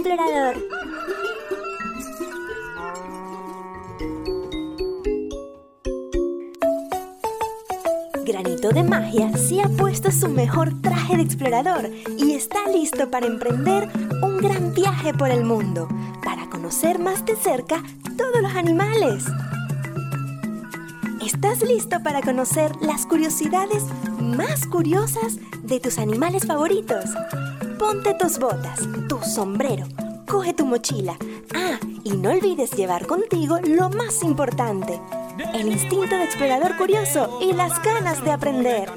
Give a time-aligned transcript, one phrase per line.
[0.00, 0.56] explorador.
[8.24, 13.26] Granito de Magia se ha puesto su mejor traje de explorador y está listo para
[13.26, 13.88] emprender
[14.22, 15.88] un gran viaje por el mundo,
[16.24, 17.82] para conocer más de cerca
[18.16, 19.24] todos los animales.
[21.24, 23.84] ¿Estás listo para conocer las curiosidades
[24.18, 27.04] más curiosas de tus animales favoritos?
[27.80, 29.86] Ponte tus botas, tu sombrero,
[30.28, 31.16] coge tu mochila.
[31.54, 35.00] Ah, y no olvides llevar contigo lo más importante,
[35.54, 38.90] el instinto de explorador curioso y las ganas de aprender.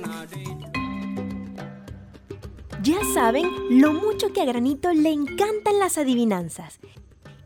[2.83, 6.81] Ya saben lo mucho que a Granito le encantan las adivinanzas.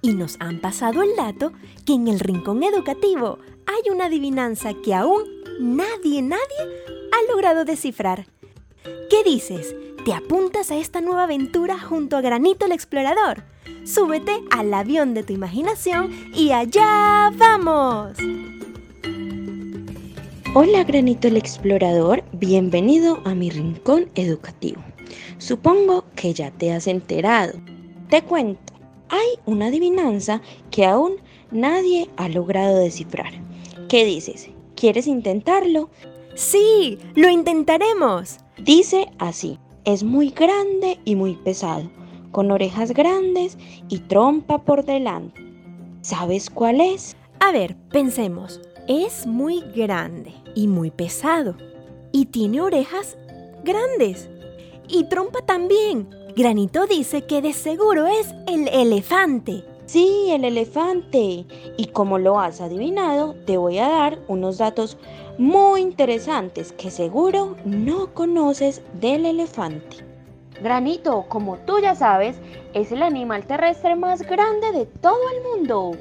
[0.01, 1.51] Y nos han pasado el dato
[1.85, 5.21] que en el rincón educativo hay una adivinanza que aún
[5.59, 6.41] nadie, nadie
[7.11, 8.25] ha logrado descifrar.
[9.11, 9.75] ¿Qué dices?
[10.07, 13.43] ¿Te apuntas a esta nueva aventura junto a Granito el Explorador?
[13.83, 18.17] Súbete al avión de tu imaginación y allá vamos.
[20.53, 24.81] Hola Granito el Explorador, bienvenido a mi rincón educativo.
[25.39, 27.59] Supongo que ya te has enterado.
[28.09, 28.75] Te cuento,
[29.09, 30.41] hay una adivinanza
[30.71, 31.15] que aún
[31.51, 33.33] nadie ha logrado descifrar.
[33.89, 34.51] ¿Qué dices?
[34.73, 35.89] ¿Quieres intentarlo?
[36.33, 38.37] Sí, lo intentaremos.
[38.57, 39.59] Dice así.
[39.87, 41.89] Es muy grande y muy pesado,
[42.33, 43.57] con orejas grandes
[43.87, 45.41] y trompa por delante.
[46.01, 47.15] ¿Sabes cuál es?
[47.39, 48.59] A ver, pensemos.
[48.89, 51.55] Es muy grande y muy pesado.
[52.11, 53.17] Y tiene orejas
[53.63, 54.29] grandes.
[54.89, 56.09] Y trompa también.
[56.35, 59.63] Granito dice que de seguro es el elefante.
[59.85, 61.45] Sí, el elefante.
[61.77, 64.97] Y como lo has adivinado, te voy a dar unos datos
[65.37, 69.97] muy interesantes que seguro no conoces del elefante.
[70.61, 72.39] Granito, como tú ya sabes,
[72.73, 75.91] es el animal terrestre más grande de todo el mundo.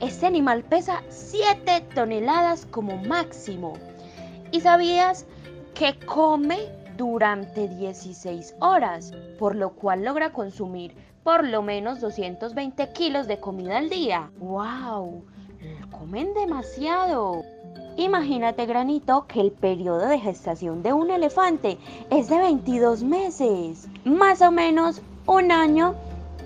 [0.00, 3.74] Este animal pesa 7 toneladas como máximo.
[4.50, 5.26] ¿Y sabías
[5.74, 6.58] que come
[6.96, 13.78] durante 16 horas, por lo cual logra consumir por lo menos 220 kilos de comida
[13.78, 14.30] al día?
[14.38, 15.24] ¡Wow!
[15.90, 17.44] Comen demasiado.
[17.98, 21.78] Imagínate, granito, que el periodo de gestación de un elefante
[22.10, 25.94] es de 22 meses, más o menos un año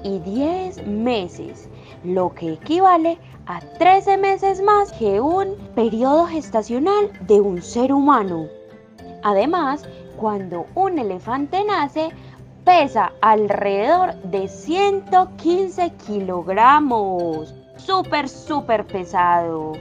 [0.04, 1.68] y 10 meses,
[2.04, 8.46] lo que equivale a 13 meses más que un periodo gestacional de un ser humano.
[9.24, 9.84] Además,
[10.16, 12.10] cuando un elefante nace,
[12.64, 17.52] pesa alrededor de 115 kilogramos.
[17.76, 19.72] Súper, súper pesado.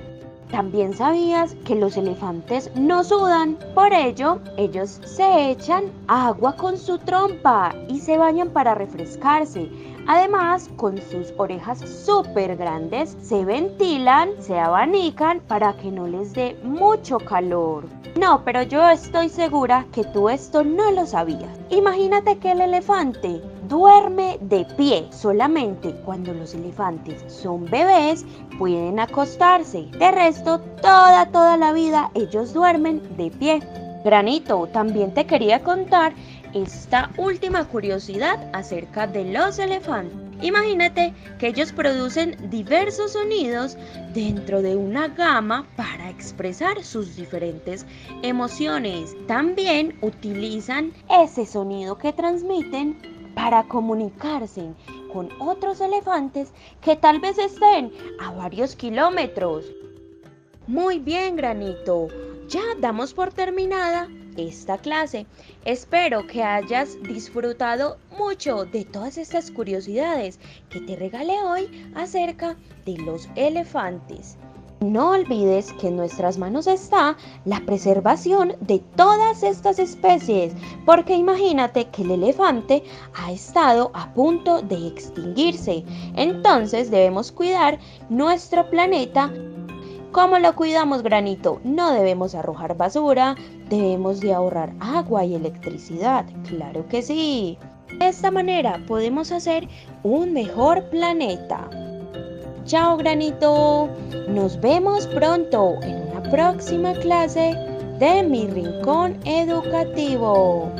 [0.52, 6.98] También sabías que los elefantes no sudan, por ello ellos se echan agua con su
[6.98, 9.70] trompa y se bañan para refrescarse.
[10.08, 16.60] Además, con sus orejas súper grandes se ventilan, se abanican para que no les dé
[16.64, 17.86] mucho calor.
[18.20, 21.60] No, pero yo estoy segura que tú esto no lo sabías.
[21.70, 25.08] Imagínate que el elefante duerme de pie.
[25.12, 28.26] Solamente cuando los elefantes son bebés
[28.58, 29.88] pueden acostarse.
[29.98, 33.60] De resto, toda, toda la vida ellos duermen de pie.
[34.04, 36.14] Granito, también te quería contar
[36.54, 40.18] esta última curiosidad acerca de los elefantes.
[40.42, 43.78] Imagínate que ellos producen diversos sonidos
[44.14, 47.86] dentro de una gama para expresar sus diferentes
[48.24, 49.16] emociones.
[49.28, 54.74] También utilizan ese sonido que transmiten para comunicarse
[55.12, 56.52] con otros elefantes
[56.82, 59.66] que tal vez estén a varios kilómetros.
[60.68, 62.08] Muy bien, granito.
[62.48, 64.08] Ya damos por terminada
[64.38, 65.26] esta clase.
[65.66, 72.98] Espero que hayas disfrutado mucho de todas estas curiosidades que te regalé hoy acerca de
[72.98, 74.38] los elefantes.
[74.82, 80.54] No olvides que en nuestras manos está la preservación de todas estas especies,
[80.86, 82.84] porque imagínate que el elefante
[83.14, 85.84] ha estado a punto de extinguirse.
[86.16, 87.78] Entonces debemos cuidar
[88.10, 89.34] nuestro planeta.
[90.14, 91.60] ¿Cómo lo cuidamos, granito?
[91.66, 93.36] No debemos arrojar basura,
[93.70, 96.26] debemos de ahorrar agua y electricidad.
[96.48, 97.58] Claro que sí.
[98.00, 99.68] De esta manera podemos hacer
[100.04, 101.70] un mejor planeta.
[102.70, 103.90] Chao granito.
[104.28, 107.56] Nos vemos pronto en una próxima clase
[107.98, 110.72] de mi rincón educativo.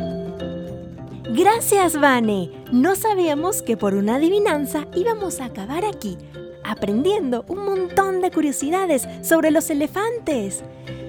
[1.32, 2.52] Gracias, Vane.
[2.72, 6.16] No sabíamos que por una adivinanza íbamos a acabar aquí,
[6.64, 10.64] aprendiendo un montón de curiosidades sobre los elefantes.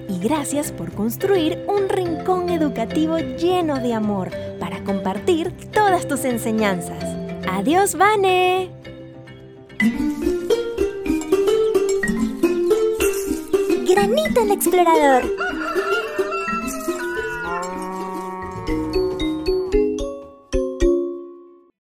[0.09, 7.03] Y gracias por construir un rincón educativo lleno de amor para compartir todas tus enseñanzas.
[7.47, 8.80] Adiós, Vane.
[14.01, 15.40] Granito el explorador.